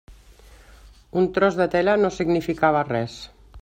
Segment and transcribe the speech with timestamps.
[1.21, 3.21] Un tros de tela no significava res.